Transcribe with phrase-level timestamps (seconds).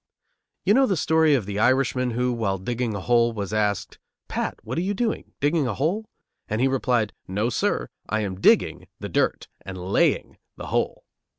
[0.65, 4.55] You know the story of the Irishman who, while digging a hole, was asked, "Pat,
[4.63, 6.05] what are you doing, digging a hole?"
[6.47, 11.03] And he replied, "No, sir; I am digging the dirt, and laying the hole."